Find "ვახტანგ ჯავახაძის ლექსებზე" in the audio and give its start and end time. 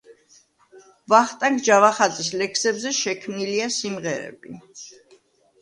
1.13-2.95